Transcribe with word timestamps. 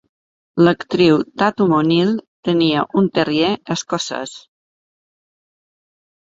L'actriu 0.67 1.19
Tatum 1.41 1.75
O'Neal 1.81 2.15
tenia 2.49 2.87
un 3.03 3.11
terrier 3.19 3.53
escocès. 3.79 4.35